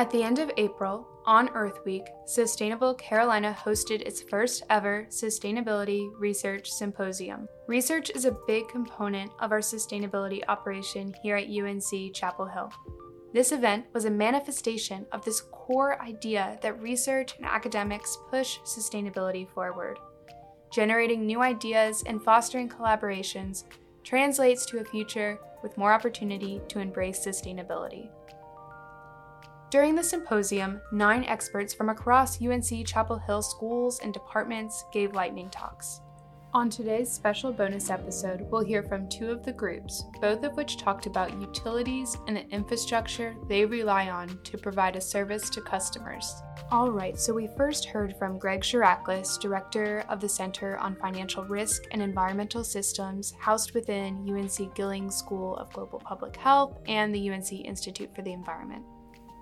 At 0.00 0.10
the 0.10 0.22
end 0.22 0.38
of 0.38 0.50
April, 0.56 1.06
on 1.26 1.50
Earth 1.50 1.84
Week, 1.84 2.04
Sustainable 2.24 2.94
Carolina 2.94 3.54
hosted 3.54 4.00
its 4.00 4.22
first 4.22 4.62
ever 4.70 5.06
Sustainability 5.10 6.08
Research 6.18 6.70
Symposium. 6.70 7.46
Research 7.66 8.08
is 8.14 8.24
a 8.24 8.38
big 8.46 8.66
component 8.68 9.30
of 9.40 9.52
our 9.52 9.60
sustainability 9.60 10.40
operation 10.48 11.14
here 11.22 11.36
at 11.36 11.50
UNC 11.50 12.14
Chapel 12.14 12.46
Hill. 12.46 12.72
This 13.34 13.52
event 13.52 13.88
was 13.92 14.06
a 14.06 14.10
manifestation 14.10 15.04
of 15.12 15.22
this 15.22 15.42
core 15.52 16.00
idea 16.00 16.58
that 16.62 16.80
research 16.80 17.34
and 17.36 17.44
academics 17.44 18.16
push 18.30 18.58
sustainability 18.60 19.46
forward. 19.50 19.98
Generating 20.72 21.26
new 21.26 21.42
ideas 21.42 22.02
and 22.06 22.24
fostering 22.24 22.70
collaborations 22.70 23.64
translates 24.02 24.64
to 24.64 24.78
a 24.78 24.84
future 24.84 25.38
with 25.62 25.76
more 25.76 25.92
opportunity 25.92 26.58
to 26.68 26.78
embrace 26.78 27.22
sustainability. 27.22 28.08
During 29.70 29.94
the 29.94 30.02
symposium, 30.02 30.80
nine 30.90 31.22
experts 31.26 31.72
from 31.72 31.90
across 31.90 32.42
UNC 32.42 32.84
Chapel 32.84 33.18
Hill 33.18 33.40
schools 33.40 34.00
and 34.00 34.12
departments 34.12 34.84
gave 34.92 35.14
lightning 35.14 35.48
talks. 35.48 36.00
On 36.52 36.68
today's 36.68 37.08
special 37.12 37.52
bonus 37.52 37.88
episode, 37.88 38.40
we'll 38.50 38.64
hear 38.64 38.82
from 38.82 39.08
two 39.08 39.30
of 39.30 39.44
the 39.44 39.52
groups, 39.52 40.02
both 40.20 40.42
of 40.42 40.56
which 40.56 40.76
talked 40.78 41.06
about 41.06 41.40
utilities 41.40 42.16
and 42.26 42.36
the 42.36 42.48
infrastructure 42.48 43.36
they 43.48 43.64
rely 43.64 44.10
on 44.10 44.40
to 44.42 44.58
provide 44.58 44.96
a 44.96 45.00
service 45.00 45.48
to 45.50 45.60
customers. 45.60 46.34
All 46.72 46.90
right, 46.90 47.16
so 47.16 47.32
we 47.32 47.48
first 47.56 47.84
heard 47.84 48.16
from 48.18 48.40
Greg 48.40 48.62
Characklis, 48.62 49.40
Director 49.40 50.04
of 50.08 50.18
the 50.18 50.28
Center 50.28 50.78
on 50.78 50.96
Financial 50.96 51.44
Risk 51.44 51.84
and 51.92 52.02
Environmental 52.02 52.64
Systems, 52.64 53.34
housed 53.38 53.72
within 53.72 54.28
UNC 54.28 54.74
Gillings 54.74 55.14
School 55.14 55.56
of 55.58 55.72
Global 55.72 56.00
Public 56.00 56.34
Health 56.34 56.80
and 56.88 57.14
the 57.14 57.30
UNC 57.30 57.52
Institute 57.52 58.12
for 58.12 58.22
the 58.22 58.32
Environment. 58.32 58.84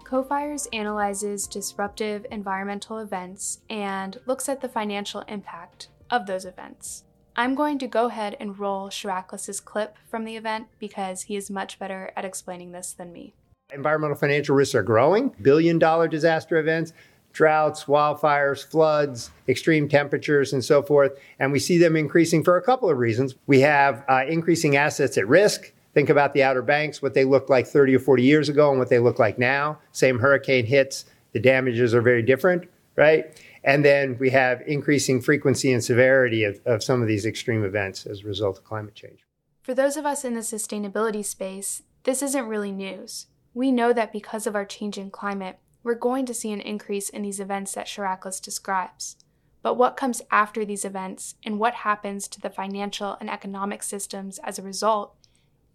CoFiRES 0.08 0.68
analyzes 0.72 1.46
disruptive 1.46 2.24
environmental 2.30 2.96
events 2.96 3.58
and 3.68 4.18
looks 4.24 4.48
at 4.48 4.62
the 4.62 4.68
financial 4.68 5.20
impact 5.28 5.88
of 6.08 6.24
those 6.24 6.46
events. 6.46 7.04
I'm 7.36 7.54
going 7.54 7.78
to 7.80 7.86
go 7.86 8.06
ahead 8.06 8.34
and 8.40 8.58
roll 8.58 8.88
Characklis' 8.88 9.62
clip 9.62 9.98
from 10.10 10.24
the 10.24 10.34
event 10.34 10.68
because 10.78 11.24
he 11.24 11.36
is 11.36 11.50
much 11.50 11.78
better 11.78 12.10
at 12.16 12.24
explaining 12.24 12.72
this 12.72 12.94
than 12.94 13.12
me. 13.12 13.34
Environmental 13.70 14.16
financial 14.16 14.56
risks 14.56 14.74
are 14.74 14.82
growing, 14.82 15.34
billion 15.42 15.78
dollar 15.78 16.08
disaster 16.08 16.56
events, 16.56 16.94
droughts, 17.34 17.84
wildfires, 17.84 18.64
floods, 18.64 19.30
extreme 19.46 19.90
temperatures, 19.90 20.54
and 20.54 20.64
so 20.64 20.80
forth. 20.80 21.18
And 21.38 21.52
we 21.52 21.58
see 21.58 21.76
them 21.76 21.96
increasing 21.96 22.42
for 22.42 22.56
a 22.56 22.62
couple 22.62 22.88
of 22.88 22.96
reasons. 22.96 23.34
We 23.46 23.60
have 23.60 24.06
uh, 24.08 24.24
increasing 24.26 24.74
assets 24.74 25.18
at 25.18 25.28
risk. 25.28 25.74
Think 25.98 26.10
about 26.10 26.32
the 26.32 26.44
Outer 26.44 26.62
Banks, 26.62 27.02
what 27.02 27.14
they 27.14 27.24
looked 27.24 27.50
like 27.50 27.66
30 27.66 27.96
or 27.96 27.98
40 27.98 28.22
years 28.22 28.48
ago 28.48 28.70
and 28.70 28.78
what 28.78 28.88
they 28.88 29.00
look 29.00 29.18
like 29.18 29.36
now. 29.36 29.80
Same 29.90 30.20
hurricane 30.20 30.64
hits, 30.64 31.06
the 31.32 31.40
damages 31.40 31.92
are 31.92 32.00
very 32.00 32.22
different, 32.22 32.68
right? 32.94 33.36
And 33.64 33.84
then 33.84 34.16
we 34.20 34.30
have 34.30 34.62
increasing 34.64 35.20
frequency 35.20 35.72
and 35.72 35.82
severity 35.82 36.44
of, 36.44 36.60
of 36.66 36.84
some 36.84 37.02
of 37.02 37.08
these 37.08 37.26
extreme 37.26 37.64
events 37.64 38.06
as 38.06 38.20
a 38.20 38.28
result 38.28 38.58
of 38.58 38.64
climate 38.64 38.94
change. 38.94 39.26
For 39.60 39.74
those 39.74 39.96
of 39.96 40.06
us 40.06 40.24
in 40.24 40.34
the 40.34 40.40
sustainability 40.42 41.24
space, 41.24 41.82
this 42.04 42.22
isn't 42.22 42.46
really 42.46 42.70
news. 42.70 43.26
We 43.52 43.72
know 43.72 43.92
that 43.92 44.12
because 44.12 44.46
of 44.46 44.54
our 44.54 44.64
changing 44.64 45.10
climate, 45.10 45.58
we're 45.82 45.96
going 45.96 46.26
to 46.26 46.34
see 46.34 46.52
an 46.52 46.60
increase 46.60 47.08
in 47.08 47.22
these 47.22 47.40
events 47.40 47.72
that 47.72 47.88
Characklis 47.88 48.40
describes. 48.40 49.16
But 49.62 49.74
what 49.74 49.96
comes 49.96 50.22
after 50.30 50.64
these 50.64 50.84
events 50.84 51.34
and 51.44 51.58
what 51.58 51.74
happens 51.74 52.28
to 52.28 52.40
the 52.40 52.50
financial 52.50 53.16
and 53.20 53.28
economic 53.28 53.82
systems 53.82 54.38
as 54.44 54.60
a 54.60 54.62
result 54.62 55.16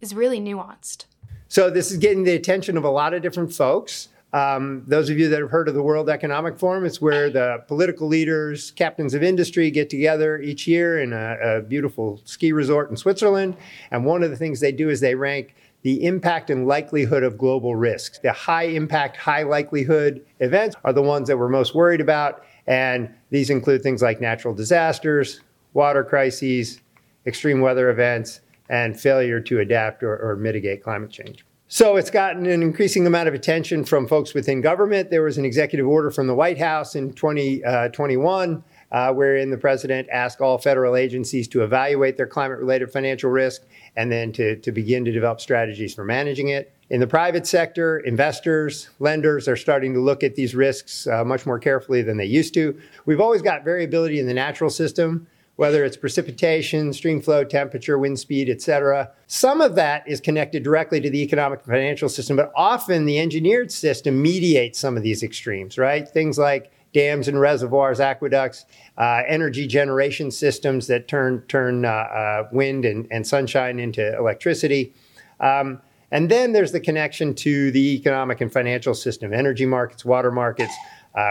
is 0.04 0.14
really 0.14 0.40
nuanced. 0.40 1.06
So, 1.48 1.70
this 1.70 1.90
is 1.90 1.98
getting 1.98 2.24
the 2.24 2.34
attention 2.34 2.76
of 2.76 2.84
a 2.84 2.90
lot 2.90 3.14
of 3.14 3.22
different 3.22 3.52
folks. 3.52 4.08
Um, 4.32 4.82
those 4.88 5.10
of 5.10 5.18
you 5.18 5.28
that 5.28 5.40
have 5.40 5.50
heard 5.50 5.68
of 5.68 5.74
the 5.74 5.82
World 5.82 6.10
Economic 6.10 6.58
Forum, 6.58 6.84
it's 6.84 7.00
where 7.00 7.30
the 7.30 7.62
political 7.68 8.08
leaders, 8.08 8.72
captains 8.72 9.14
of 9.14 9.22
industry 9.22 9.70
get 9.70 9.88
together 9.88 10.40
each 10.40 10.66
year 10.66 11.00
in 11.00 11.12
a, 11.12 11.36
a 11.40 11.62
beautiful 11.62 12.20
ski 12.24 12.52
resort 12.52 12.90
in 12.90 12.96
Switzerland. 12.96 13.56
And 13.92 14.04
one 14.04 14.24
of 14.24 14.30
the 14.30 14.36
things 14.36 14.58
they 14.58 14.72
do 14.72 14.90
is 14.90 15.00
they 15.00 15.14
rank 15.14 15.54
the 15.82 16.04
impact 16.04 16.50
and 16.50 16.66
likelihood 16.66 17.22
of 17.22 17.38
global 17.38 17.76
risks. 17.76 18.18
The 18.18 18.32
high 18.32 18.64
impact, 18.64 19.16
high 19.16 19.44
likelihood 19.44 20.24
events 20.40 20.74
are 20.82 20.92
the 20.92 21.02
ones 21.02 21.28
that 21.28 21.38
we're 21.38 21.48
most 21.48 21.74
worried 21.74 22.00
about. 22.00 22.42
And 22.66 23.14
these 23.30 23.50
include 23.50 23.82
things 23.82 24.02
like 24.02 24.20
natural 24.20 24.52
disasters, 24.52 25.42
water 25.74 26.02
crises, 26.02 26.80
extreme 27.26 27.60
weather 27.60 27.88
events, 27.90 28.40
and 28.68 28.98
failure 28.98 29.40
to 29.40 29.60
adapt 29.60 30.02
or, 30.02 30.16
or 30.16 30.36
mitigate 30.36 30.82
climate 30.82 31.10
change. 31.10 31.44
So 31.68 31.96
it's 31.96 32.10
gotten 32.10 32.46
an 32.46 32.62
increasing 32.62 33.06
amount 33.06 33.26
of 33.26 33.34
attention 33.34 33.84
from 33.84 34.06
folks 34.06 34.34
within 34.34 34.60
government. 34.60 35.10
There 35.10 35.22
was 35.22 35.38
an 35.38 35.44
executive 35.44 35.86
order 35.86 36.10
from 36.10 36.26
the 36.26 36.34
White 36.34 36.58
House 36.58 36.94
in 36.94 37.12
2021 37.14 38.54
uh, 38.92 38.94
uh, 38.94 39.12
wherein 39.12 39.50
the 39.50 39.58
president 39.58 40.08
asked 40.12 40.40
all 40.40 40.56
federal 40.56 40.94
agencies 40.94 41.48
to 41.48 41.64
evaluate 41.64 42.16
their 42.16 42.28
climate 42.28 42.58
related 42.58 42.92
financial 42.92 43.28
risk 43.28 43.62
and 43.96 44.12
then 44.12 44.30
to, 44.32 44.56
to 44.56 44.70
begin 44.70 45.04
to 45.04 45.10
develop 45.10 45.40
strategies 45.40 45.92
for 45.94 46.04
managing 46.04 46.48
it. 46.48 46.72
In 46.90 47.00
the 47.00 47.06
private 47.06 47.46
sector, 47.46 47.98
investors, 47.98 48.90
lenders 49.00 49.48
are 49.48 49.56
starting 49.56 49.94
to 49.94 50.00
look 50.00 50.22
at 50.22 50.36
these 50.36 50.54
risks 50.54 51.08
uh, 51.08 51.24
much 51.24 51.44
more 51.44 51.58
carefully 51.58 52.02
than 52.02 52.18
they 52.18 52.26
used 52.26 52.54
to. 52.54 52.78
We've 53.04 53.20
always 53.20 53.42
got 53.42 53.64
variability 53.64 54.20
in 54.20 54.26
the 54.26 54.34
natural 54.34 54.70
system 54.70 55.26
whether 55.56 55.84
it's 55.84 55.96
precipitation, 55.96 56.92
stream 56.92 57.20
flow, 57.20 57.44
temperature, 57.44 57.98
wind 57.98 58.18
speed, 58.18 58.50
et 58.50 58.60
cetera. 58.60 59.10
Some 59.26 59.60
of 59.60 59.76
that 59.76 60.06
is 60.08 60.20
connected 60.20 60.62
directly 60.62 61.00
to 61.00 61.08
the 61.08 61.22
economic 61.22 61.60
and 61.60 61.68
financial 61.68 62.08
system, 62.08 62.36
but 62.36 62.52
often 62.56 63.04
the 63.04 63.20
engineered 63.20 63.70
system 63.70 64.20
mediates 64.20 64.78
some 64.78 64.96
of 64.96 65.02
these 65.02 65.22
extremes, 65.22 65.78
right? 65.78 66.08
Things 66.08 66.38
like 66.38 66.72
dams 66.92 67.28
and 67.28 67.38
reservoirs, 67.40 68.00
aqueducts, 68.00 68.66
uh, 68.98 69.22
energy 69.26 69.66
generation 69.66 70.30
systems 70.30 70.86
that 70.86 71.08
turn, 71.08 71.42
turn 71.48 71.84
uh, 71.84 71.88
uh, 71.88 72.48
wind 72.52 72.84
and, 72.84 73.06
and, 73.10 73.26
sunshine 73.26 73.80
into 73.80 74.16
electricity. 74.16 74.94
Um, 75.40 75.80
and 76.12 76.30
then 76.30 76.52
there's 76.52 76.70
the 76.70 76.78
connection 76.78 77.34
to 77.34 77.72
the 77.72 77.96
economic 77.96 78.40
and 78.40 78.52
financial 78.52 78.94
system, 78.94 79.32
energy 79.32 79.66
markets, 79.66 80.04
water 80.04 80.30
markets, 80.30 80.72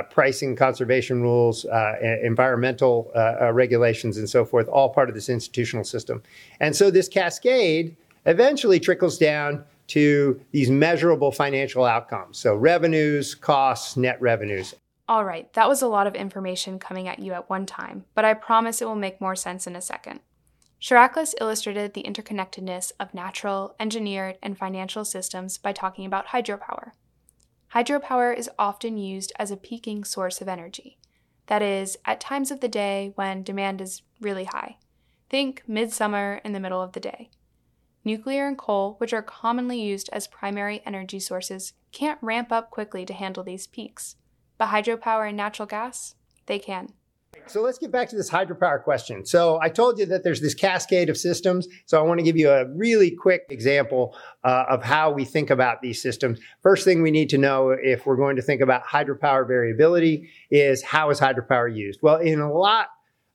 pricing, 0.10 0.56
conservation 0.56 1.22
rules, 1.22 1.66
uh, 1.66 1.96
environmental 2.24 3.12
uh, 3.16 3.36
uh, 3.42 3.52
regulations, 3.52 4.18
and 4.18 4.30
so 4.30 4.46
forth, 4.46 4.68
all 4.68 4.90
part 4.90 5.10
of 5.10 5.16
this 5.16 5.30
institutional 5.30 5.84
system. 5.84 6.22
And 6.60 6.76
so 6.76 6.90
this 6.90 7.08
cascade 7.08 7.96
eventually 8.26 8.80
trickles 8.80 9.18
down 9.18 9.64
to 9.88 10.40
these 10.52 10.70
measurable 10.70 11.32
financial 11.32 11.84
outcomes. 11.84 12.38
So 12.38 12.56
revenues, 12.56 13.36
costs, 13.36 13.98
net 13.98 14.22
revenues. 14.22 14.74
All 15.10 15.26
right, 15.26 15.52
that 15.54 15.68
was 15.68 15.82
a 15.82 15.88
lot 15.88 16.08
of 16.08 16.16
information 16.16 16.80
coming 16.80 17.10
at 17.10 17.20
you 17.20 17.34
at 17.34 17.50
one 17.50 17.66
time, 17.66 18.06
but 18.16 18.24
I 18.24 18.34
promise 18.34 18.82
it 18.82 18.86
will 18.86 18.96
make 18.96 19.20
more 19.20 19.36
sense 19.36 19.68
in 19.68 19.76
a 19.76 19.82
second. 19.82 20.22
Characklis 20.82 21.34
illustrated 21.40 21.94
the 21.94 22.04
interconnectedness 22.04 22.94
of 23.00 23.14
natural, 23.14 23.76
engineered, 23.80 24.38
and 24.42 24.58
financial 24.58 25.04
systems 25.04 25.58
by 25.58 25.74
talking 25.74 26.06
about 26.06 26.28
hydropower. 26.28 26.92
Hydropower 27.74 28.38
is 28.38 28.52
often 28.60 28.98
used 28.98 29.34
as 29.40 29.50
a 29.50 29.58
peaking 29.58 30.04
source 30.04 30.42
of 30.42 30.48
energy. 30.48 31.00
That 31.48 31.64
is, 31.64 31.98
at 32.06 32.20
times 32.20 32.52
of 32.52 32.60
the 32.60 32.68
day 32.68 33.14
when 33.16 33.42
demand 33.42 33.82
is 33.82 34.04
really 34.22 34.44
high. 34.44 34.78
Think 35.28 35.64
midsummer 35.68 36.40
in 36.46 36.54
the 36.54 36.60
middle 36.60 36.82
of 36.82 36.94
the 36.94 37.00
day. 37.00 37.32
Nuclear 38.06 38.48
and 38.48 38.58
coal, 38.58 38.96
which 39.00 39.12
are 39.12 39.24
commonly 39.24 39.82
used 39.82 40.08
as 40.14 40.28
primary 40.28 40.84
energy 40.86 41.20
sources, 41.20 41.74
can't 41.92 42.20
ramp 42.22 42.52
up 42.52 42.70
quickly 42.70 43.06
to 43.08 43.14
handle 43.14 43.44
these 43.44 43.66
peaks. 43.66 44.18
But 44.60 44.70
hydropower 44.70 45.28
and 45.28 45.38
natural 45.38 45.66
gas, 45.66 46.14
they 46.46 46.60
can. 46.60 46.94
So 47.48 47.62
let's 47.62 47.78
get 47.78 47.92
back 47.92 48.10
to 48.10 48.16
this 48.16 48.30
hydropower 48.30 48.82
question. 48.82 49.26
So 49.26 49.60
I 49.62 49.70
told 49.70 50.00
you 50.00 50.06
that 50.08 50.24
there's 50.24 50.42
this 50.42 50.54
cascade 50.54 51.10
of 51.10 51.18
systems. 51.18 51.68
So 51.86 52.00
I 52.00 52.02
want 52.04 52.20
to 52.20 52.24
give 52.24 52.38
you 52.38 52.50
a 52.50 52.68
really 52.70 53.12
quick 53.12 53.44
example 53.50 54.16
uh, 54.44 54.66
of 54.70 54.84
how 54.84 55.12
we 55.12 55.26
think 55.26 55.50
about 55.50 55.82
these 55.82 56.02
systems. 56.02 56.40
First 56.62 56.86
thing 56.86 57.02
we 57.02 57.12
need 57.12 57.30
to 57.30 57.38
know 57.38 57.70
if 57.72 58.06
we're 58.06 58.16
going 58.16 58.36
to 58.38 58.42
think 58.42 58.62
about 58.62 58.86
hydropower 58.86 59.48
variability 59.48 60.30
is 60.50 60.82
how 60.82 61.10
is 61.10 61.20
hydropower 61.20 61.74
used? 61.74 62.00
Well, 62.02 62.18
in 62.18 62.40
a 62.40 62.52
lot 62.52 62.88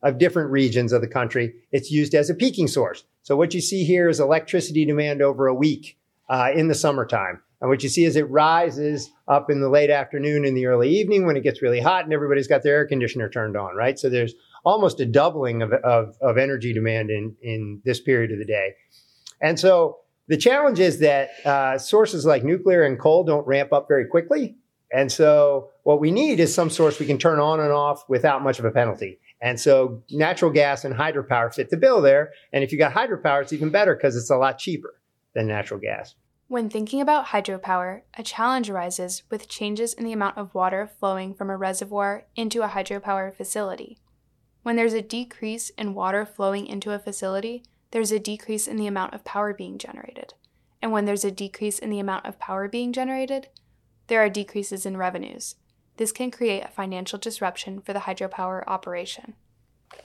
of 0.02 0.18
different 0.18 0.50
regions 0.50 0.92
of 0.92 1.00
the 1.00 1.08
country, 1.08 1.54
it's 1.72 1.90
used 1.90 2.14
as 2.14 2.30
a 2.30 2.34
peaking 2.34 2.68
source. 2.68 3.04
So 3.22 3.36
what 3.36 3.52
you 3.52 3.60
see 3.60 3.84
here 3.84 4.08
is 4.08 4.20
electricity 4.20 4.84
demand 4.84 5.22
over 5.22 5.48
a 5.48 5.54
week 5.54 5.98
uh, 6.28 6.50
in 6.54 6.68
the 6.68 6.74
summertime. 6.74 7.42
And 7.60 7.68
what 7.68 7.82
you 7.82 7.88
see 7.88 8.04
is 8.04 8.16
it 8.16 8.30
rises 8.30 9.10
up 9.26 9.50
in 9.50 9.60
the 9.60 9.68
late 9.68 9.90
afternoon 9.90 10.44
and 10.44 10.56
the 10.56 10.66
early 10.66 10.90
evening 10.90 11.26
when 11.26 11.36
it 11.36 11.42
gets 11.42 11.60
really 11.60 11.80
hot 11.80 12.04
and 12.04 12.12
everybody's 12.12 12.46
got 12.46 12.62
their 12.62 12.76
air 12.76 12.86
conditioner 12.86 13.28
turned 13.28 13.56
on, 13.56 13.74
right? 13.74 13.98
So 13.98 14.08
there's 14.08 14.34
almost 14.64 15.00
a 15.00 15.06
doubling 15.06 15.62
of, 15.62 15.72
of, 15.72 16.16
of 16.20 16.38
energy 16.38 16.72
demand 16.72 17.10
in, 17.10 17.34
in 17.42 17.80
this 17.84 18.00
period 18.00 18.30
of 18.30 18.38
the 18.38 18.44
day. 18.44 18.74
And 19.40 19.58
so 19.58 19.98
the 20.28 20.36
challenge 20.36 20.78
is 20.78 21.00
that 21.00 21.30
uh, 21.44 21.78
sources 21.78 22.24
like 22.24 22.44
nuclear 22.44 22.84
and 22.84 22.98
coal 22.98 23.24
don't 23.24 23.46
ramp 23.46 23.72
up 23.72 23.88
very 23.88 24.06
quickly. 24.06 24.56
And 24.92 25.10
so 25.10 25.70
what 25.82 26.00
we 26.00 26.10
need 26.10 26.40
is 26.40 26.54
some 26.54 26.70
source 26.70 26.98
we 26.98 27.06
can 27.06 27.18
turn 27.18 27.40
on 27.40 27.60
and 27.60 27.72
off 27.72 28.08
without 28.08 28.42
much 28.42 28.58
of 28.58 28.64
a 28.64 28.70
penalty. 28.70 29.18
And 29.40 29.58
so 29.58 30.02
natural 30.10 30.50
gas 30.50 30.84
and 30.84 30.94
hydropower 30.94 31.52
fit 31.52 31.70
the 31.70 31.76
bill 31.76 32.00
there. 32.00 32.32
And 32.52 32.64
if 32.64 32.72
you 32.72 32.78
got 32.78 32.92
hydropower, 32.92 33.42
it's 33.42 33.52
even 33.52 33.70
better 33.70 33.94
because 33.94 34.16
it's 34.16 34.30
a 34.30 34.36
lot 34.36 34.58
cheaper 34.58 34.94
than 35.34 35.46
natural 35.46 35.80
gas. 35.80 36.14
When 36.48 36.70
thinking 36.70 37.02
about 37.02 37.26
hydropower, 37.26 38.02
a 38.16 38.22
challenge 38.22 38.70
arises 38.70 39.22
with 39.30 39.48
changes 39.48 39.92
in 39.92 40.06
the 40.06 40.14
amount 40.14 40.38
of 40.38 40.54
water 40.54 40.90
flowing 40.98 41.34
from 41.34 41.50
a 41.50 41.58
reservoir 41.58 42.24
into 42.36 42.62
a 42.62 42.68
hydropower 42.68 43.34
facility. 43.34 43.98
When 44.62 44.74
there's 44.74 44.94
a 44.94 45.02
decrease 45.02 45.68
in 45.76 45.92
water 45.92 46.24
flowing 46.24 46.66
into 46.66 46.92
a 46.92 46.98
facility, 46.98 47.64
there's 47.90 48.12
a 48.12 48.18
decrease 48.18 48.66
in 48.66 48.78
the 48.78 48.86
amount 48.86 49.12
of 49.12 49.24
power 49.24 49.52
being 49.52 49.76
generated. 49.76 50.32
And 50.80 50.90
when 50.90 51.04
there's 51.04 51.24
a 51.24 51.30
decrease 51.30 51.78
in 51.78 51.90
the 51.90 52.00
amount 52.00 52.24
of 52.24 52.38
power 52.38 52.66
being 52.66 52.94
generated, 52.94 53.48
there 54.06 54.24
are 54.24 54.30
decreases 54.30 54.86
in 54.86 54.96
revenues. 54.96 55.56
This 55.98 56.12
can 56.12 56.30
create 56.30 56.64
a 56.64 56.68
financial 56.68 57.18
disruption 57.18 57.82
for 57.82 57.92
the 57.92 58.00
hydropower 58.00 58.64
operation. 58.66 59.34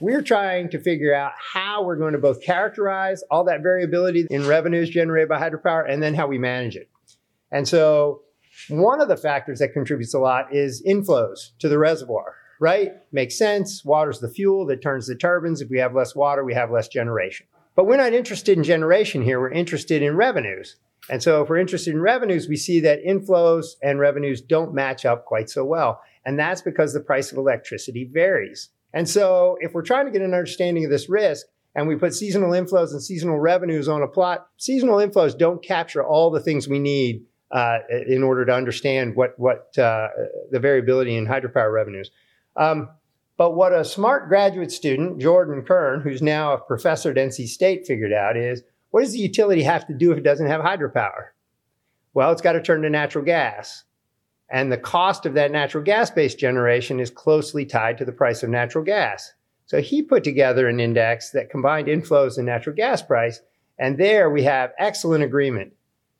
We're 0.00 0.22
trying 0.22 0.70
to 0.70 0.78
figure 0.78 1.14
out 1.14 1.32
how 1.52 1.84
we're 1.84 1.96
going 1.96 2.12
to 2.12 2.18
both 2.18 2.42
characterize 2.42 3.22
all 3.30 3.44
that 3.44 3.62
variability 3.62 4.26
in 4.30 4.46
revenues 4.46 4.90
generated 4.90 5.28
by 5.28 5.38
hydropower 5.38 5.88
and 5.88 6.02
then 6.02 6.14
how 6.14 6.26
we 6.26 6.38
manage 6.38 6.76
it. 6.76 6.88
And 7.52 7.68
so, 7.68 8.22
one 8.68 9.00
of 9.00 9.08
the 9.08 9.16
factors 9.16 9.58
that 9.58 9.72
contributes 9.72 10.14
a 10.14 10.18
lot 10.18 10.54
is 10.54 10.82
inflows 10.86 11.50
to 11.58 11.68
the 11.68 11.78
reservoir, 11.78 12.34
right? 12.60 12.92
Makes 13.12 13.36
sense. 13.36 13.84
Water's 13.84 14.20
the 14.20 14.30
fuel 14.30 14.66
that 14.66 14.82
turns 14.82 15.06
the 15.06 15.14
turbines. 15.14 15.60
If 15.60 15.70
we 15.70 15.78
have 15.78 15.94
less 15.94 16.14
water, 16.14 16.44
we 16.44 16.54
have 16.54 16.70
less 16.70 16.88
generation. 16.88 17.46
But 17.76 17.86
we're 17.86 17.96
not 17.96 18.12
interested 18.12 18.56
in 18.56 18.64
generation 18.64 19.22
here. 19.22 19.40
We're 19.40 19.50
interested 19.50 20.02
in 20.02 20.16
revenues. 20.16 20.76
And 21.10 21.22
so, 21.22 21.42
if 21.42 21.48
we're 21.48 21.58
interested 21.58 21.94
in 21.94 22.00
revenues, 22.00 22.48
we 22.48 22.56
see 22.56 22.80
that 22.80 23.04
inflows 23.04 23.74
and 23.82 23.98
revenues 23.98 24.40
don't 24.40 24.74
match 24.74 25.04
up 25.04 25.24
quite 25.24 25.50
so 25.50 25.64
well. 25.64 26.00
And 26.24 26.38
that's 26.38 26.62
because 26.62 26.92
the 26.92 27.00
price 27.00 27.30
of 27.30 27.38
electricity 27.38 28.08
varies. 28.10 28.70
And 28.94 29.08
so 29.08 29.58
if 29.60 29.74
we're 29.74 29.82
trying 29.82 30.06
to 30.06 30.12
get 30.12 30.22
an 30.22 30.32
understanding 30.32 30.84
of 30.84 30.90
this 30.90 31.08
risk 31.08 31.46
and 31.74 31.88
we 31.88 31.96
put 31.96 32.14
seasonal 32.14 32.52
inflows 32.52 32.92
and 32.92 33.02
seasonal 33.02 33.38
revenues 33.38 33.88
on 33.88 34.02
a 34.02 34.06
plot, 34.06 34.46
seasonal 34.56 34.96
inflows 34.98 35.36
don't 35.36 35.62
capture 35.62 36.02
all 36.02 36.30
the 36.30 36.40
things 36.40 36.68
we 36.68 36.78
need 36.78 37.26
uh, 37.50 37.78
in 38.06 38.22
order 38.22 38.46
to 38.46 38.52
understand 38.52 39.16
what, 39.16 39.36
what 39.36 39.76
uh, 39.76 40.08
the 40.52 40.60
variability 40.60 41.16
in 41.16 41.26
hydropower 41.26 41.72
revenues. 41.72 42.12
Um, 42.56 42.88
but 43.36 43.56
what 43.56 43.72
a 43.72 43.84
smart 43.84 44.28
graduate 44.28 44.70
student, 44.70 45.20
Jordan 45.20 45.64
Kern, 45.64 46.00
who's 46.00 46.22
now 46.22 46.52
a 46.52 46.58
professor 46.58 47.10
at 47.10 47.16
NC 47.16 47.48
State, 47.48 47.86
figured 47.86 48.12
out 48.12 48.36
is 48.36 48.62
what 48.90 49.02
does 49.02 49.12
the 49.12 49.18
utility 49.18 49.64
have 49.64 49.88
to 49.88 49.92
do 49.92 50.12
if 50.12 50.18
it 50.18 50.24
doesn't 50.24 50.46
have 50.46 50.60
hydropower? 50.60 51.30
Well, 52.12 52.30
it's 52.30 52.42
got 52.42 52.52
to 52.52 52.62
turn 52.62 52.82
to 52.82 52.90
natural 52.90 53.24
gas. 53.24 53.82
And 54.50 54.70
the 54.70 54.76
cost 54.76 55.26
of 55.26 55.34
that 55.34 55.50
natural 55.50 55.82
gas 55.82 56.10
based 56.10 56.38
generation 56.38 57.00
is 57.00 57.10
closely 57.10 57.64
tied 57.64 57.98
to 57.98 58.04
the 58.04 58.12
price 58.12 58.42
of 58.42 58.50
natural 58.50 58.84
gas. 58.84 59.32
So 59.66 59.80
he 59.80 60.02
put 60.02 60.24
together 60.24 60.68
an 60.68 60.80
index 60.80 61.30
that 61.30 61.50
combined 61.50 61.88
inflows 61.88 62.36
and 62.36 62.46
natural 62.46 62.76
gas 62.76 63.02
price. 63.02 63.40
And 63.78 63.98
there 63.98 64.30
we 64.30 64.42
have 64.44 64.72
excellent 64.78 65.24
agreement 65.24 65.72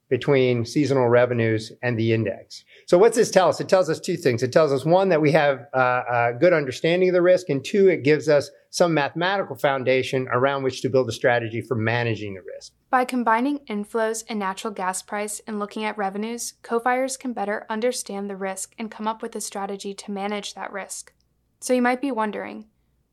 between 0.08 0.64
seasonal 0.64 1.08
revenues 1.08 1.72
and 1.82 1.98
the 1.98 2.12
index. 2.12 2.64
So 2.86 2.98
what's 2.98 3.16
this 3.16 3.30
tell 3.30 3.48
us? 3.48 3.60
It 3.60 3.68
tells 3.68 3.88
us 3.88 3.98
two 3.98 4.16
things. 4.16 4.42
It 4.42 4.52
tells 4.52 4.72
us 4.72 4.84
one 4.84 5.08
that 5.08 5.20
we 5.20 5.32
have 5.32 5.66
uh, 5.72 6.02
a 6.08 6.32
good 6.38 6.52
understanding 6.52 7.08
of 7.08 7.14
the 7.14 7.22
risk, 7.22 7.48
and 7.48 7.64
two, 7.64 7.88
it 7.88 8.04
gives 8.04 8.28
us 8.28 8.50
some 8.70 8.92
mathematical 8.92 9.56
foundation 9.56 10.28
around 10.30 10.62
which 10.62 10.82
to 10.82 10.88
build 10.88 11.08
a 11.08 11.12
strategy 11.12 11.60
for 11.60 11.74
managing 11.74 12.34
the 12.34 12.42
risk. 12.42 12.72
By 12.94 13.04
combining 13.04 13.58
inflows 13.68 14.22
and 14.28 14.38
natural 14.38 14.72
gas 14.72 15.02
price 15.02 15.40
and 15.48 15.58
looking 15.58 15.82
at 15.82 15.98
revenues, 15.98 16.54
CoFiRES 16.62 17.18
can 17.18 17.32
better 17.32 17.66
understand 17.68 18.30
the 18.30 18.36
risk 18.36 18.72
and 18.78 18.88
come 18.88 19.08
up 19.08 19.20
with 19.20 19.34
a 19.34 19.40
strategy 19.40 19.94
to 19.94 20.12
manage 20.12 20.54
that 20.54 20.72
risk. 20.72 21.12
So 21.58 21.72
you 21.72 21.82
might 21.82 22.00
be 22.00 22.12
wondering, 22.12 22.66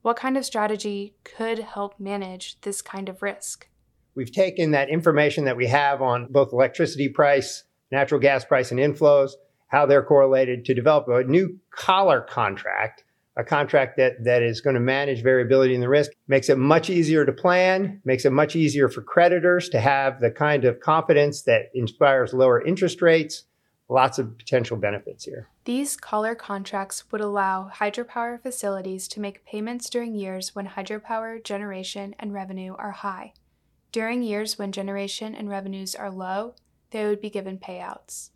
what 0.04 0.18
kind 0.18 0.38
of 0.38 0.46
strategy 0.46 1.16
could 1.24 1.58
help 1.58 2.00
manage 2.00 2.62
this 2.62 2.84
kind 2.84 3.10
of 3.10 3.24
risk? 3.24 3.70
We've 4.14 4.32
taken 4.32 4.70
that 4.70 4.92
information 4.92 5.46
that 5.46 5.58
we 5.58 5.66
have 5.66 6.00
on 6.00 6.28
both 6.30 6.54
electricity 6.54 7.10
price, 7.10 7.64
natural 7.92 8.22
gas 8.22 8.46
price, 8.46 8.70
and 8.70 8.80
inflows, 8.80 9.32
how 9.70 9.88
they're 9.88 10.04
correlated 10.04 10.64
to 10.66 10.76
develop 10.76 11.08
a 11.08 11.24
new 11.24 11.58
collar 11.72 12.22
contract, 12.22 13.04
a 13.42 13.44
contract 13.44 13.98
that, 13.98 14.24
that 14.24 14.44
is 14.44 14.62
going 14.62 14.76
to 14.76 14.80
manage 14.80 15.24
variability 15.24 15.74
in 15.74 15.82
the 15.82 15.90
risk, 15.90 16.12
makes 16.28 16.48
it 16.48 16.58
much 16.58 16.90
easier 16.90 17.26
to 17.26 17.34
plan, 17.34 18.00
makes 18.06 18.24
it 18.24 18.32
much 18.32 18.56
easier 18.56 18.88
for 18.88 19.02
creditors 19.02 19.68
to 19.70 19.80
have 19.80 20.22
the 20.22 20.32
kind 20.32 20.64
of 20.64 20.80
confidence 20.80 21.42
that 21.42 21.72
inspires 21.74 22.34
lower 22.34 22.64
interest 22.64 23.02
rates. 23.02 23.44
Lots 23.90 24.20
of 24.20 24.38
potential 24.38 24.78
benefits 24.78 25.26
here. 25.26 25.50
These 25.66 25.98
collar 25.98 26.34
contracts 26.34 27.12
would 27.12 27.20
allow 27.20 27.70
hydropower 27.76 28.42
facilities 28.42 29.10
to 29.10 29.20
make 29.20 29.44
payments 29.44 29.90
during 29.90 30.16
years 30.16 30.56
when 30.56 30.66
hydropower 30.66 31.44
generation 31.44 32.16
and 32.18 32.34
revenue 32.34 32.74
are 32.78 32.92
high. 32.92 33.34
During 33.92 34.24
years 34.24 34.58
when 34.58 34.72
generation 34.72 35.36
and 35.36 35.50
revenues 35.50 35.94
are 35.94 36.10
low, 36.10 36.56
they 36.92 37.06
would 37.06 37.20
be 37.20 37.30
given 37.30 37.58
payouts. 37.58 38.30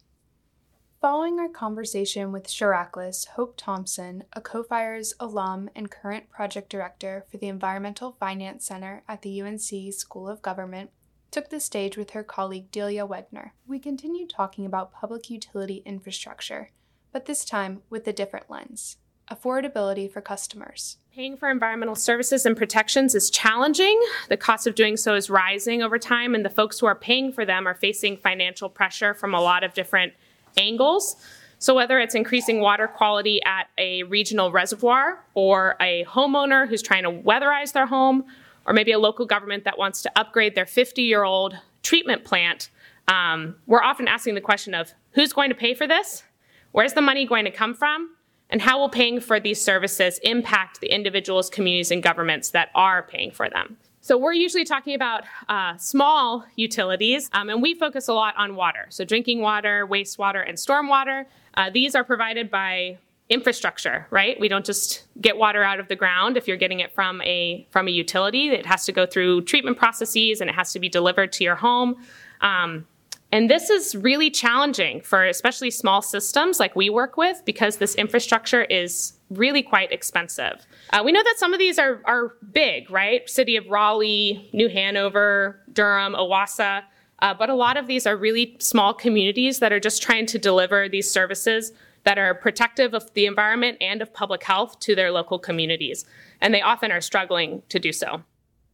Following 1.05 1.39
our 1.39 1.49
conversation 1.49 2.31
with 2.31 2.47
Characklis, 2.47 3.27
Hope 3.27 3.53
Thompson, 3.57 4.23
a 4.33 4.41
CoFiRES 4.41 5.13
alum 5.19 5.69
and 5.75 5.91
current 5.91 6.31
project 6.31 6.67
director 6.67 7.25
for 7.29 7.37
the 7.37 7.47
Environmental 7.47 8.17
Finance 8.19 8.65
Center 8.65 9.03
at 9.07 9.21
the 9.21 9.39
UNC 9.39 9.93
School 9.93 10.27
of 10.27 10.41
Government, 10.41 10.89
took 11.29 11.51
the 11.51 11.59
stage 11.59 11.95
with 11.95 12.09
her 12.09 12.23
colleague 12.23 12.71
Delia 12.71 13.05
Wegner. 13.05 13.51
We 13.67 13.77
continued 13.77 14.31
talking 14.31 14.65
about 14.65 14.93
public 14.93 15.29
utility 15.29 15.83
infrastructure, 15.85 16.71
but 17.11 17.25
this 17.25 17.45
time 17.45 17.83
with 17.87 18.07
a 18.07 18.11
different 18.11 18.49
lens 18.49 18.97
affordability 19.29 20.11
for 20.11 20.21
customers. 20.21 20.97
Paying 21.13 21.37
for 21.37 21.49
environmental 21.49 21.95
services 21.95 22.45
and 22.45 22.55
protections 22.55 23.15
is 23.15 23.31
challenging. 23.31 23.99
The 24.29 24.37
cost 24.37 24.67
of 24.67 24.75
doing 24.75 24.97
so 24.97 25.15
is 25.15 25.29
rising 25.29 25.81
over 25.81 25.97
time, 25.97 26.35
and 26.35 26.45
the 26.45 26.49
folks 26.49 26.79
who 26.79 26.85
are 26.85 26.95
paying 26.95 27.31
for 27.31 27.45
them 27.45 27.67
are 27.67 27.73
facing 27.73 28.17
financial 28.17 28.69
pressure 28.69 29.13
from 29.13 29.33
a 29.33 29.41
lot 29.41 29.63
of 29.63 29.73
different 29.73 30.13
angles. 30.57 31.15
So, 31.59 31.73
whether 31.73 31.99
it's 31.99 32.15
increasing 32.15 32.59
water 32.59 32.87
quality 32.87 33.41
at 33.43 33.67
a 33.77 34.03
regional 34.03 34.51
reservoir, 34.51 35.23
or 35.33 35.75
a 35.79 36.05
homeowner 36.05 36.67
who's 36.67 36.81
trying 36.81 37.03
to 37.03 37.11
weatherize 37.11 37.73
their 37.73 37.85
home, 37.85 38.25
or 38.65 38.73
maybe 38.73 38.91
a 38.91 38.99
local 38.99 39.25
government 39.25 39.63
that 39.63 39.77
wants 39.77 40.01
to 40.03 40.11
upgrade 40.15 40.55
their 40.55 40.65
50 40.65 41.01
year 41.01 41.23
old 41.23 41.57
treatment 41.81 42.25
plant, 42.25 42.69
um, 43.07 43.55
we're 43.67 43.83
often 43.83 44.07
asking 44.07 44.35
the 44.35 44.41
question 44.41 44.73
of 44.73 44.93
who's 45.11 45.33
going 45.33 45.49
to 45.49 45.55
pay 45.55 45.73
for 45.73 45.87
this? 45.87 46.23
Where's 46.71 46.93
the 46.93 47.01
money 47.01 47.25
going 47.25 47.45
to 47.45 47.51
come 47.51 47.73
from? 47.73 48.15
And 48.49 48.61
how 48.61 48.79
will 48.79 48.89
paying 48.89 49.19
for 49.19 49.39
these 49.39 49.61
services 49.61 50.19
impact 50.23 50.81
the 50.81 50.87
individuals, 50.87 51.49
communities, 51.49 51.91
and 51.91 52.03
governments 52.03 52.49
that 52.51 52.69
are 52.75 53.03
paying 53.03 53.31
for 53.31 53.49
them? 53.49 53.77
So 54.05 54.19
we're 54.19 54.33
usually 54.33 54.65
talking 54.65 54.93
about 54.93 55.23
uh, 55.49 55.77
small 55.77 56.45
utilities, 56.55 57.27
um, 57.33 57.49
and 57.49 57.59
we 57.59 57.73
focus 57.73 58.07
a 58.07 58.13
lot 58.13 58.35
on 58.37 58.55
water. 58.55 58.85
So 58.89 59.03
drinking 59.03 59.41
water, 59.41 59.87
wastewater, 59.89 60.47
and 60.47 60.59
stormwater. 60.59 61.25
Uh, 61.55 61.71
these 61.71 61.95
are 61.95 62.03
provided 62.03 62.51
by 62.51 62.99
infrastructure, 63.29 64.05
right? 64.11 64.39
We 64.39 64.47
don't 64.47 64.63
just 64.63 65.05
get 65.21 65.37
water 65.37 65.63
out 65.63 65.79
of 65.79 65.87
the 65.87 65.95
ground 65.95 66.37
if 66.37 66.47
you're 66.47 66.55
getting 66.55 66.81
it 66.81 66.93
from 66.93 67.19
a 67.23 67.65
from 67.71 67.87
a 67.87 67.89
utility. 67.89 68.49
It 68.49 68.67
has 68.67 68.85
to 68.85 68.91
go 68.91 69.07
through 69.07 69.41
treatment 69.41 69.79
processes 69.79 70.39
and 70.39 70.51
it 70.51 70.53
has 70.55 70.71
to 70.73 70.79
be 70.79 70.87
delivered 70.87 71.31
to 71.31 71.43
your 71.43 71.55
home. 71.55 71.95
Um, 72.41 72.85
and 73.31 73.49
this 73.49 73.71
is 73.71 73.95
really 73.95 74.29
challenging 74.29 75.01
for 75.01 75.25
especially 75.25 75.71
small 75.71 76.03
systems 76.03 76.59
like 76.59 76.75
we 76.75 76.91
work 76.91 77.17
with 77.17 77.41
because 77.43 77.77
this 77.77 77.95
infrastructure 77.95 78.65
is 78.65 79.13
really 79.29 79.63
quite 79.63 79.91
expensive. 79.91 80.65
Uh, 80.91 81.01
we 81.03 81.11
know 81.11 81.23
that 81.23 81.35
some 81.37 81.53
of 81.53 81.59
these 81.59 81.79
are, 81.79 82.01
are 82.05 82.35
big, 82.51 82.89
right? 82.91 83.27
City 83.29 83.55
of 83.55 83.67
Raleigh, 83.67 84.49
New 84.53 84.69
Hanover, 84.69 85.61
Durham, 85.73 86.13
OWASA. 86.13 86.83
Uh, 87.19 87.33
but 87.33 87.49
a 87.49 87.55
lot 87.55 87.77
of 87.77 87.87
these 87.87 88.05
are 88.05 88.15
really 88.15 88.55
small 88.59 88.93
communities 88.93 89.59
that 89.59 89.71
are 89.71 89.79
just 89.79 90.01
trying 90.01 90.25
to 90.27 90.37
deliver 90.37 90.89
these 90.89 91.09
services 91.09 91.71
that 92.03 92.17
are 92.19 92.35
protective 92.35 92.93
of 92.93 93.11
the 93.13 93.25
environment 93.25 93.77
and 93.81 94.01
of 94.01 94.13
public 94.13 94.43
health 94.43 94.79
to 94.79 94.95
their 94.95 95.11
local 95.11 95.39
communities. 95.39 96.05
And 96.39 96.53
they 96.53 96.61
often 96.61 96.91
are 96.91 97.01
struggling 97.01 97.63
to 97.69 97.79
do 97.79 97.91
so. 97.91 98.23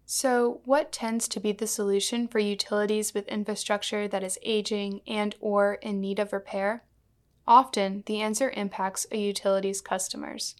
So, 0.06 0.60
what 0.66 0.92
tends 0.92 1.30
to 1.30 1.40
be 1.40 1.54
the 1.54 1.68
solution 1.68 2.28
for 2.28 2.40
utilities 2.40 3.14
with 3.14 3.30
infrastructure 3.30 4.10
that 4.10 4.24
is 4.24 4.38
aging 4.44 5.00
and 5.08 5.36
or 5.40 5.76
in 5.76 6.02
need 6.02 6.20
of 6.20 6.34
repair? 6.34 6.84
Often, 7.52 8.04
the 8.06 8.22
answer 8.22 8.50
impacts 8.52 9.06
a 9.12 9.18
utility's 9.18 9.82
customers. 9.82 10.56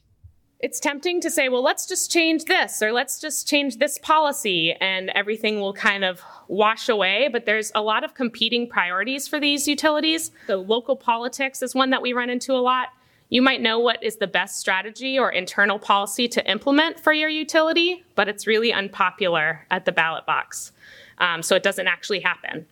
It's 0.60 0.78
tempting 0.78 1.22
to 1.22 1.30
say, 1.32 1.48
well, 1.48 1.64
let's 1.64 1.86
just 1.86 2.12
change 2.12 2.44
this 2.44 2.82
or 2.82 2.92
let's 2.92 3.18
just 3.18 3.48
change 3.48 3.78
this 3.78 3.98
policy 3.98 4.74
and 4.74 5.10
everything 5.12 5.62
will 5.62 5.72
kind 5.72 6.04
of 6.04 6.22
wash 6.50 6.90
away. 6.90 7.30
But 7.32 7.46
there's 7.46 7.72
a 7.74 7.82
lot 7.82 8.04
of 8.04 8.14
competing 8.14 8.68
priorities 8.68 9.26
for 9.26 9.40
these 9.40 9.70
utilities. 9.70 10.32
The 10.48 10.58
local 10.58 10.98
politics 10.98 11.62
is 11.62 11.74
one 11.74 11.92
that 11.92 12.02
we 12.02 12.12
run 12.12 12.30
into 12.30 12.52
a 12.52 12.60
lot. 12.60 12.90
You 13.30 13.42
might 13.42 13.62
know 13.62 13.80
what 13.80 14.04
is 14.04 14.18
the 14.18 14.28
best 14.28 14.60
strategy 14.60 15.18
or 15.18 15.32
internal 15.32 15.80
policy 15.80 16.28
to 16.28 16.52
implement 16.52 17.00
for 17.00 17.14
your 17.14 17.30
utility, 17.30 18.04
but 18.16 18.28
it's 18.28 18.46
really 18.46 18.74
unpopular 18.74 19.66
at 19.72 19.86
the 19.86 19.94
ballot 19.94 20.26
box. 20.26 20.74
Um, 21.20 21.42
so 21.42 21.56
it 21.56 21.64
doesn't 21.64 21.88
actually 21.88 22.20
happen. 22.20 22.66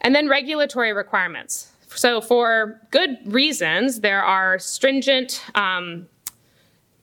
And 0.00 0.14
then 0.14 0.30
regulatory 0.30 0.94
requirements. 0.94 1.72
So, 1.96 2.20
for 2.20 2.80
good 2.90 3.18
reasons, 3.24 4.00
there 4.00 4.22
are 4.22 4.58
stringent 4.58 5.42
um, 5.54 6.06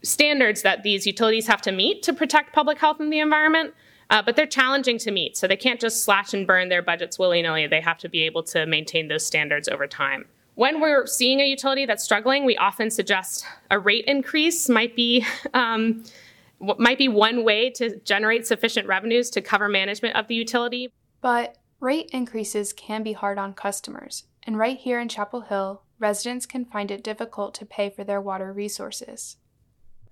standards 0.04 0.62
that 0.62 0.84
these 0.84 1.08
utilities 1.08 1.48
have 1.48 1.62
to 1.64 1.72
meet 1.72 2.04
to 2.04 2.14
protect 2.14 2.54
public 2.54 2.78
health 2.78 3.00
and 3.00 3.12
the 3.12 3.20
environment. 3.20 3.74
uh, 4.10 4.22
but 4.22 4.36
they're 4.36 4.46
challenging 4.46 5.00
to 5.00 5.12
meet. 5.12 5.36
So 5.36 5.48
they 5.48 5.56
can't 5.58 5.80
just 5.80 6.04
slash 6.04 6.34
and 6.34 6.46
burn 6.46 6.70
their 6.70 6.84
budgets 6.84 7.18
willy 7.18 7.42
nilly. 7.42 7.66
They 7.66 7.82
have 7.82 7.98
to 8.00 8.10
be 8.10 8.22
able 8.24 8.44
to 8.44 8.66
maintain 8.68 9.08
those 9.08 9.26
standards 9.26 9.68
over 9.68 9.88
time. 9.88 10.26
When 10.56 10.80
we're 10.80 11.08
seeing 11.08 11.40
a 11.40 11.46
utility 11.46 11.88
that's 11.88 12.04
struggling, 12.04 12.46
we 12.46 12.56
often 12.58 12.92
suggest 12.92 13.44
a 13.72 13.80
rate 13.80 14.06
increase 14.06 14.70
might 14.70 14.96
be. 14.96 15.26
Um, 15.54 16.04
might 16.78 16.98
be 16.98 17.10
one 17.10 17.44
way 17.44 17.70
to 17.72 18.00
generate 18.06 18.48
sufficient 18.48 18.88
revenues 18.88 19.30
to 19.32 19.42
cover 19.42 19.68
management 19.68 20.16
of 20.16 20.28
the 20.30 20.36
utility. 20.36 20.94
But 21.20 21.58
rate 21.82 22.10
increases 22.14 22.72
can 22.72 23.04
be 23.04 23.12
hard 23.12 23.38
on 23.38 23.54
customers, 23.54 24.24
and 24.46 24.58
right 24.58 24.78
here 24.78 25.00
in 25.00 25.10
Chapel 25.10 25.42
Hill, 25.42 25.82
residents 26.00 26.46
can 26.46 26.66
find 26.66 26.92
it 26.92 27.04
difficult 27.04 27.54
to 27.56 27.66
pay 27.66 27.90
for 27.90 28.04
their 28.04 28.22
water 28.22 28.52
resources. 28.52 29.38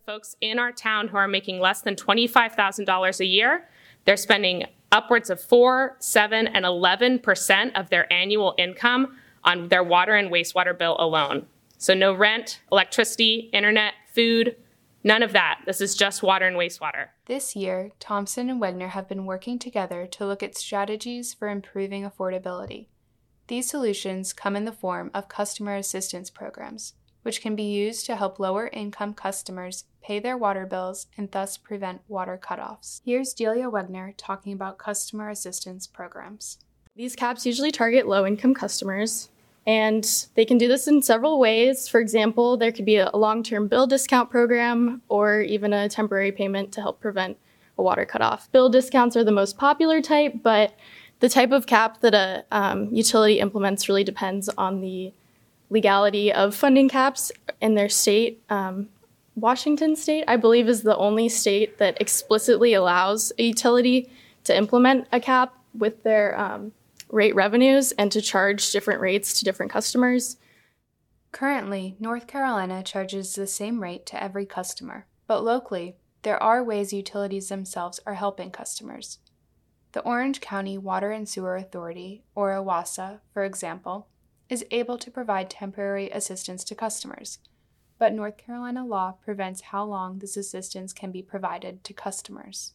Folks 0.05 0.35
in 0.41 0.57
our 0.57 0.71
town 0.71 1.09
who 1.09 1.17
are 1.17 1.27
making 1.27 1.59
less 1.59 1.81
than 1.81 1.95
$25,000 1.95 3.19
a 3.19 3.25
year, 3.25 3.67
they're 4.05 4.17
spending 4.17 4.65
upwards 4.91 5.29
of 5.29 5.39
4, 5.41 5.97
7, 5.99 6.47
and 6.47 6.65
11% 6.65 7.79
of 7.79 7.89
their 7.89 8.11
annual 8.11 8.55
income 8.57 9.17
on 9.43 9.69
their 9.69 9.83
water 9.83 10.15
and 10.15 10.31
wastewater 10.31 10.77
bill 10.77 10.95
alone. 10.99 11.45
So 11.77 11.93
no 11.93 12.13
rent, 12.13 12.61
electricity, 12.71 13.49
internet, 13.53 13.93
food, 14.13 14.55
none 15.03 15.23
of 15.23 15.33
that. 15.33 15.61
This 15.65 15.81
is 15.81 15.95
just 15.95 16.21
water 16.21 16.45
and 16.45 16.55
wastewater. 16.57 17.07
This 17.25 17.55
year, 17.55 17.91
Thompson 17.99 18.49
and 18.49 18.61
Wegner 18.61 18.89
have 18.89 19.07
been 19.07 19.25
working 19.25 19.57
together 19.57 20.05
to 20.07 20.27
look 20.27 20.43
at 20.43 20.57
strategies 20.57 21.33
for 21.33 21.49
improving 21.49 22.03
affordability. 22.03 22.87
These 23.51 23.69
solutions 23.69 24.31
come 24.31 24.55
in 24.55 24.63
the 24.63 24.71
form 24.71 25.11
of 25.13 25.27
customer 25.27 25.75
assistance 25.75 26.29
programs, 26.29 26.93
which 27.23 27.41
can 27.41 27.53
be 27.53 27.63
used 27.63 28.05
to 28.05 28.15
help 28.15 28.39
lower 28.39 28.69
income 28.71 29.13
customers 29.13 29.83
pay 30.01 30.19
their 30.19 30.37
water 30.37 30.65
bills 30.65 31.07
and 31.17 31.29
thus 31.29 31.57
prevent 31.57 31.99
water 32.07 32.39
cutoffs. 32.41 33.01
Here's 33.03 33.33
Delia 33.33 33.69
Wegner 33.69 34.13
talking 34.15 34.53
about 34.53 34.77
customer 34.77 35.29
assistance 35.29 35.85
programs. 35.85 36.59
These 36.95 37.17
caps 37.17 37.45
usually 37.45 37.73
target 37.73 38.07
low 38.07 38.25
income 38.25 38.53
customers, 38.53 39.27
and 39.67 40.07
they 40.35 40.45
can 40.45 40.57
do 40.57 40.69
this 40.69 40.87
in 40.87 41.01
several 41.01 41.37
ways. 41.37 41.89
For 41.89 41.99
example, 41.99 42.55
there 42.55 42.71
could 42.71 42.85
be 42.85 42.99
a 42.99 43.11
long 43.13 43.43
term 43.43 43.67
bill 43.67 43.85
discount 43.85 44.29
program 44.29 45.01
or 45.09 45.41
even 45.41 45.73
a 45.73 45.89
temporary 45.89 46.31
payment 46.31 46.71
to 46.71 46.81
help 46.81 47.01
prevent 47.01 47.37
a 47.77 47.83
water 47.83 48.05
cutoff. 48.05 48.49
Bill 48.53 48.69
discounts 48.69 49.17
are 49.17 49.25
the 49.25 49.31
most 49.33 49.57
popular 49.57 50.01
type, 50.01 50.35
but 50.41 50.73
the 51.21 51.29
type 51.29 51.51
of 51.51 51.67
cap 51.67 52.01
that 52.01 52.13
a 52.13 52.43
um, 52.51 52.93
utility 52.93 53.39
implements 53.39 53.87
really 53.87 54.03
depends 54.03 54.49
on 54.49 54.81
the 54.81 55.13
legality 55.69 56.33
of 56.33 56.53
funding 56.53 56.89
caps 56.89 57.31
in 57.61 57.75
their 57.75 57.87
state. 57.87 58.43
Um, 58.49 58.89
Washington 59.35 59.95
state, 59.95 60.25
I 60.27 60.35
believe, 60.35 60.67
is 60.67 60.81
the 60.81 60.97
only 60.97 61.29
state 61.29 61.77
that 61.77 62.01
explicitly 62.01 62.73
allows 62.73 63.31
a 63.37 63.43
utility 63.43 64.11
to 64.43 64.57
implement 64.57 65.07
a 65.11 65.19
cap 65.19 65.53
with 65.73 66.03
their 66.03 66.37
um, 66.37 66.73
rate 67.09 67.35
revenues 67.35 67.91
and 67.93 68.11
to 68.11 68.21
charge 68.21 68.71
different 68.71 68.99
rates 68.99 69.39
to 69.39 69.45
different 69.45 69.71
customers. 69.71 70.37
Currently, 71.31 71.95
North 71.99 72.27
Carolina 72.27 72.83
charges 72.83 73.35
the 73.35 73.47
same 73.47 73.81
rate 73.81 74.05
to 74.07 74.21
every 74.21 74.45
customer, 74.45 75.05
but 75.27 75.43
locally, 75.43 75.95
there 76.23 76.41
are 76.41 76.63
ways 76.63 76.91
utilities 76.91 77.47
themselves 77.47 77.99
are 78.05 78.15
helping 78.15 78.51
customers. 78.51 79.19
The 79.93 80.01
Orange 80.01 80.39
County 80.39 80.77
Water 80.77 81.11
and 81.11 81.27
Sewer 81.27 81.57
Authority, 81.57 82.23
or 82.33 82.51
OWASA, 82.51 83.19
for 83.33 83.43
example, 83.43 84.07
is 84.47 84.65
able 84.71 84.97
to 84.97 85.11
provide 85.11 85.49
temporary 85.49 86.09
assistance 86.09 86.63
to 86.65 86.75
customers, 86.75 87.39
but 87.97 88.13
North 88.13 88.37
Carolina 88.37 88.85
law 88.85 89.15
prevents 89.23 89.61
how 89.61 89.83
long 89.83 90.19
this 90.19 90.37
assistance 90.37 90.93
can 90.93 91.11
be 91.11 91.21
provided 91.21 91.83
to 91.83 91.93
customers. 91.93 92.73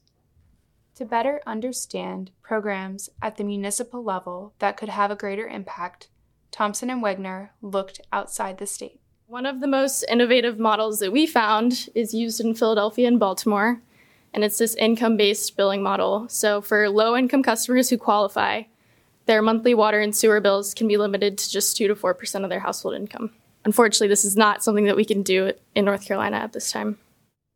To 0.96 1.04
better 1.04 1.40
understand 1.46 2.30
programs 2.42 3.11
at 3.20 3.37
the 3.37 3.44
municipal 3.44 4.04
level 4.04 4.54
that 4.58 4.76
could 4.76 4.88
have 4.88 5.11
a 5.11 5.16
greater 5.16 5.46
impact, 5.46 6.08
Thompson 6.50 6.90
and 6.90 7.02
Wegner 7.02 7.50
looked 7.61 8.00
outside 8.12 8.58
the 8.58 8.66
state. 8.66 9.00
One 9.26 9.44
of 9.44 9.61
the 9.61 9.66
most 9.66 10.04
innovative 10.08 10.58
models 10.58 11.00
that 11.00 11.12
we 11.12 11.26
found 11.26 11.88
is 11.94 12.14
used 12.14 12.40
in 12.40 12.54
Philadelphia 12.54 13.08
and 13.08 13.18
Baltimore, 13.18 13.82
and 14.33 14.45
it's 14.45 14.59
this 14.59 14.75
income 14.75 15.16
based 15.16 15.56
billing 15.56 15.83
model. 15.83 16.28
So, 16.28 16.61
for 16.61 16.88
low 16.88 17.16
income 17.16 17.42
customers 17.42 17.90
who 17.90 17.99
qualify, 17.99 18.64
their 19.26 19.42
monthly 19.42 19.75
water 19.75 20.00
and 20.00 20.14
sewer 20.14 20.40
bills 20.40 20.75
can 20.75 20.88
be 20.88 20.97
limited 20.97 21.38
to 21.38 21.50
just 21.50 21.76
2 21.76 21.88
to 21.88 21.95
4% 21.95 22.45
of 22.45 22.50
their 22.50 22.61
household 22.61 22.95
income. 22.95 23.30
Unfortunately, 23.64 24.09
this 24.09 24.25
is 24.25 24.37
not 24.37 24.62
something 24.62 24.85
that 24.85 24.97
we 24.97 25.04
can 25.04 25.23
do 25.23 25.52
in 25.75 25.85
North 25.85 26.06
Carolina 26.06 26.37
at 26.37 26.52
this 26.52 26.71
time. 26.71 26.99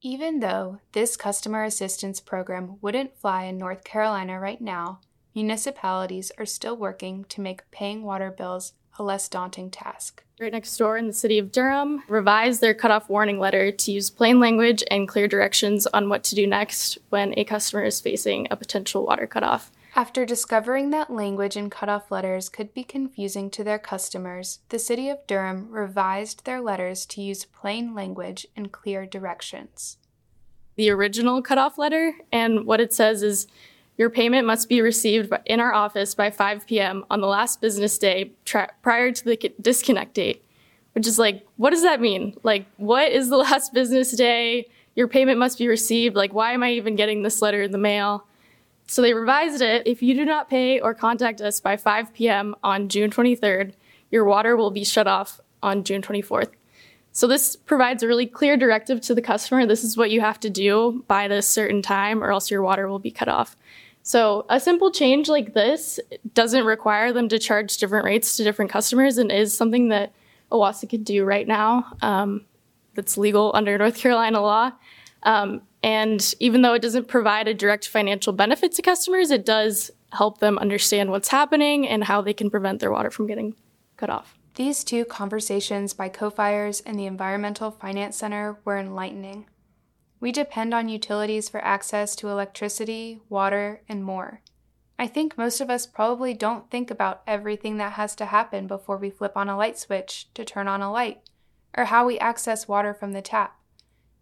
Even 0.03 0.41
though 0.41 0.81
this 0.93 1.17
customer 1.17 1.63
assistance 1.63 2.21
program 2.21 2.79
wouldn't 2.81 3.17
fly 3.17 3.45
in 3.45 3.59
North 3.59 3.85
Carolina 3.85 4.41
right 4.41 4.61
now, 4.61 5.01
municipalities 5.35 6.33
are 6.39 6.47
still 6.47 6.77
working 6.77 7.25
to 7.25 7.41
make 7.41 7.71
paying 7.71 8.03
water 8.03 8.31
bills 8.31 8.73
a 9.01 9.03
less 9.03 9.29
daunting 9.29 9.71
task. 9.71 10.23
Right 10.39 10.53
next 10.53 10.77
door 10.77 10.97
in 10.97 11.07
the 11.07 11.13
city 11.13 11.39
of 11.39 11.51
Durham 11.51 12.03
revised 12.07 12.61
their 12.61 12.75
cutoff 12.75 13.09
warning 13.09 13.39
letter 13.39 13.73
to 13.73 13.93
use 13.93 14.11
plain 14.11 14.39
language 14.39 14.85
and 14.91 15.09
clear 15.09 15.27
directions 15.27 15.87
on 15.89 16.09
what 16.09 16.23
to 16.25 16.35
do 16.35 16.47
next 16.47 16.99
when 17.09 17.35
a 17.37 17.45
customer 17.45 17.83
is 17.83 18.01
facing 18.01 18.47
a 18.51 18.57
potential 18.57 19.05
water 19.05 19.27
cutoff. 19.27 19.73
After 19.97 20.25
discovering 20.25 20.91
that 20.91 21.11
language 21.11 21.57
in 21.57 21.69
cutoff 21.69 22.11
letters 22.11 22.49
could 22.49 22.73
be 22.73 22.85
confusing 22.85 23.51
to 23.51 23.65
their 23.65 23.79
customers, 23.79 24.61
the 24.69 24.79
City 24.79 25.09
of 25.09 25.27
Durham 25.27 25.69
revised 25.71 26.45
their 26.45 26.61
letters 26.61 27.07
to 27.07 27.23
use 27.23 27.45
plain 27.45 27.95
language 27.95 28.47
and 28.55 28.71
clear 28.71 29.05
directions. 29.05 29.97
The 30.77 30.91
original 30.91 31.43
cutoff 31.43 31.77
letter, 31.77 32.15
and 32.31 32.67
what 32.67 32.81
it 32.81 32.93
says 32.93 33.23
is 33.23 33.47
your 34.01 34.09
payment 34.09 34.47
must 34.47 34.71
be 34.71 34.81
received 34.81 35.31
in 35.45 35.61
our 35.61 35.75
office 35.75 36.15
by 36.15 36.31
5 36.31 36.67
p.m. 36.67 37.05
on 37.11 37.21
the 37.21 37.27
last 37.27 37.61
business 37.61 37.99
day 37.99 38.33
tra- 38.47 38.73
prior 38.81 39.13
to 39.13 39.25
the 39.27 39.53
disconnect 39.61 40.15
date. 40.15 40.43
Which 40.95 41.07
is 41.07 41.19
like, 41.19 41.47
what 41.59 41.69
does 41.69 41.83
that 41.83 42.01
mean? 42.01 42.35
Like, 42.43 42.65
what 42.79 43.13
is 43.13 43.29
the 43.29 43.37
last 43.51 43.75
business 43.75 44.13
day? 44.13 44.71
Your 44.95 45.07
payment 45.07 45.39
must 45.39 45.59
be 45.59 45.69
received. 45.69 46.17
Like, 46.17 46.33
why 46.33 46.53
am 46.53 46.63
I 46.63 46.71
even 46.71 46.97
getting 46.97 47.23
this 47.23 47.43
letter 47.43 47.61
in 47.61 47.73
the 47.73 47.79
mail? 47.79 48.27
So 48.87 49.03
they 49.03 49.13
revised 49.13 49.61
it. 49.61 49.87
If 49.87 50.03
you 50.03 50.15
do 50.15 50.25
not 50.25 50.49
pay 50.49 50.81
or 50.81 50.95
contact 50.95 51.43
us 51.43 51.61
by 51.61 51.77
5 51.77 52.15
p.m. 52.15 52.55
on 52.65 52.89
June 52.89 53.11
23rd, 53.11 53.75
your 54.11 54.25
water 54.25 54.57
will 54.57 54.71
be 54.71 54.83
shut 54.83 55.09
off 55.09 55.43
on 55.63 55.85
June 55.85 56.01
24th. 56.01 56.53
So 57.13 57.27
this 57.27 57.55
provides 57.55 58.03
a 58.03 58.07
really 58.07 58.27
clear 58.27 58.57
directive 58.57 59.03
to 59.03 59.15
the 59.15 59.21
customer. 59.21 59.67
This 59.67 59.85
is 59.85 59.99
what 59.99 60.11
you 60.11 60.23
have 60.23 60.41
to 60.41 60.49
do 60.49 61.05
by 61.07 61.29
this 61.29 61.47
certain 61.47 61.83
time, 61.83 62.25
or 62.25 62.31
else 62.31 62.51
your 62.51 62.63
water 62.63 62.89
will 62.89 62.99
be 62.99 63.11
cut 63.11 63.29
off. 63.29 63.57
So 64.03 64.47
a 64.49 64.59
simple 64.59 64.91
change 64.91 65.29
like 65.29 65.55
this 65.55 66.01
doesn't 66.35 66.65
require 66.65 67.13
them 67.13 67.29
to 67.29 67.39
charge 67.39 67.77
different 67.77 68.05
rates 68.05 68.37
to 68.37 68.45
different 68.45 68.71
customers, 68.71 69.19
and 69.19 69.31
is 69.31 69.55
something 69.55 69.89
that 69.89 70.13
OWASA 70.51 70.89
could 70.89 71.05
do 71.05 71.25
right 71.25 71.47
now. 71.47 71.93
Um, 72.03 72.47
that's 72.95 73.17
legal 73.17 73.53
under 73.55 73.79
North 73.79 73.97
Carolina 73.97 74.41
law. 74.41 74.73
Um, 75.23 75.63
and 75.83 76.35
even 76.41 76.63
though 76.63 76.75
it 76.75 76.83
doesn't 76.83 77.09
provide 77.09 77.47
a 77.47 77.55
direct 77.55 77.87
financial 77.89 78.33
benefit 78.33 78.73
to 78.73 78.83
customers, 78.83 79.31
it 79.31 79.45
does 79.47 79.91
help 80.13 80.39
them 80.39 80.59
understand 80.59 81.11
what's 81.11 81.29
happening 81.29 81.87
and 81.87 82.05
how 82.05 82.21
they 82.21 82.35
can 82.35 82.51
prevent 82.51 82.81
their 82.81 82.91
water 82.91 83.11
from 83.11 83.27
getting 83.27 83.55
cut 83.97 84.11
off. 84.11 84.37
These 84.57 84.83
two 84.83 85.05
conversations 85.05 85.95
by 85.95 86.09
CoFiRES 86.09 86.83
and 86.85 86.99
the 86.99 87.07
Environmental 87.07 87.71
Finance 87.71 88.17
Center 88.17 88.59
were 88.65 88.77
enlightening. 88.77 89.47
We 90.21 90.33
depend 90.33 90.75
on 90.75 90.91
utilities 90.91 91.49
for 91.49 91.65
access 91.65 92.15
to 92.17 92.29
electricity, 92.29 93.21
water, 93.31 93.83
and 93.89 94.05
more. 94.05 94.43
I 94.99 95.07
think 95.07 95.39
most 95.39 95.63
of 95.63 95.71
us 95.71 95.87
probably 95.87 96.35
don't 96.35 96.71
think 96.71 96.91
about 96.91 97.23
everything 97.27 97.79
that 97.79 97.95
has 97.95 98.15
to 98.17 98.27
happen 98.27 98.67
before 98.67 98.99
we 98.99 99.09
flip 99.09 99.33
on 99.35 99.49
a 99.49 99.57
light 99.57 99.79
switch 99.79 100.29
to 100.35 100.45
turn 100.45 100.69
on 100.69 100.83
a 100.83 100.93
light, 100.93 101.23
or 101.75 101.87
how 101.87 102.05
we 102.05 102.19
access 102.19 102.69
water 102.69 102.93
from 102.93 103.13
the 103.13 103.23
tap. 103.23 103.59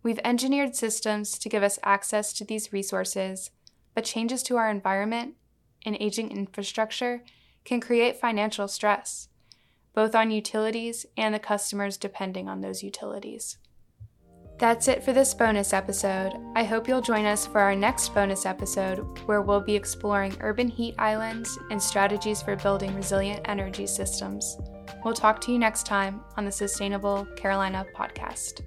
We've 0.05 0.21
engineered 0.23 0.77
systems 0.77 1.37
to 1.37 1.49
give 1.49 1.65
us 1.65 1.81
access 1.83 2.33
to 2.35 2.45
these 2.45 2.73
resources, 2.73 3.51
but 3.93 4.05
changes 4.05 4.45
to 4.45 4.57
our 4.57 4.71
environment 4.71 5.35
and 5.85 5.97
aging 5.99 6.31
infrastructure 6.31 7.25
can 7.65 7.81
create 7.81 8.21
financial 8.21 8.69
stress, 8.69 9.29
both 9.95 10.15
on 10.15 10.31
utilities 10.31 11.07
and 11.17 11.35
the 11.35 11.41
customers 11.41 11.97
depending 11.97 12.49
on 12.49 12.61
those 12.61 12.85
utilities. 12.85 13.59
That's 14.59 14.89
it 14.89 15.05
for 15.05 15.13
this 15.13 15.35
bonus 15.35 15.73
episode. 15.73 16.33
I 16.57 16.65
hope 16.65 16.89
you'll 16.89 17.01
join 17.01 17.27
us 17.27 17.47
for 17.47 17.61
our 17.61 17.77
next 17.77 18.13
bonus 18.13 18.45
episode, 18.45 18.99
where 19.27 19.41
we'll 19.41 19.61
be 19.61 19.77
exploring 19.77 20.37
urban 20.41 20.67
heat 20.67 20.97
islands 20.99 21.57
and 21.71 21.81
strategies 21.81 22.43
for 22.43 22.57
building 22.57 22.93
resilient 22.97 23.43
energy 23.45 23.87
systems. 23.87 24.57
We'll 25.05 25.15
talk 25.15 25.41
to 25.43 25.53
you 25.53 25.61
next 25.61 25.87
time 25.87 26.23
on 26.37 26.45
the 26.45 26.51
Sustainable 26.51 27.25
Carolina 27.37 27.87
podcast. 27.97 28.63